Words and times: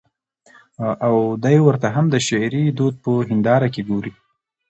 او 1.07 1.15
دى 1.45 1.55
ورته 1.65 1.87
هم 1.95 2.05
د 2.13 2.15
شعري 2.27 2.63
دود 2.77 2.95
په 3.03 3.11
هېنداره 3.29 3.67
کې 3.73 3.81
ګوري. 3.89 4.13